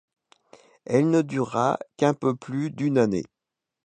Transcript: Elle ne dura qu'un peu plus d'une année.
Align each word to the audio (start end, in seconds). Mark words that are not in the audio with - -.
Elle 0.85 1.11
ne 1.11 1.21
dura 1.21 1.77
qu'un 1.95 2.15
peu 2.15 2.35
plus 2.35 2.71
d'une 2.71 2.97
année. 2.97 3.25